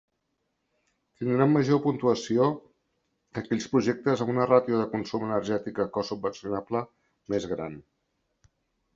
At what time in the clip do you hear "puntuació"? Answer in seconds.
1.81-2.47